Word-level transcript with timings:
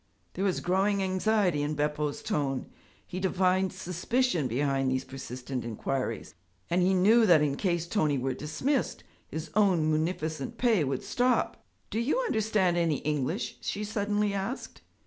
There 0.33 0.43
was 0.45 0.61
growing 0.61 1.03
anxiety 1.03 1.61
in 1.61 1.75
Beppo's 1.75 2.23
tone. 2.23 2.71
He 3.05 3.19
divined 3.19 3.71
suspicion 3.71 4.47
behind 4.47 4.89
these 4.89 5.03
persistent 5.03 5.63
inquiries, 5.63 6.33
and 6.71 6.81
he 6.81 6.95
knew 6.95 7.27
that 7.27 7.43
in 7.43 7.55
case 7.55 7.85
Tony 7.85 8.17
were 8.17 8.33
dismissed, 8.33 9.03
his 9.27 9.51
own 9.53 9.87
munificent 9.91 10.57
pay 10.57 10.83
would 10.83 11.03
stop. 11.03 11.63
'Do 11.91 11.99
you 11.99 12.17
understand 12.21 12.77
any 12.77 12.97
English?' 13.01 13.59
she 13.61 13.83
suddenly 13.83 14.33
asked. 14.33 14.81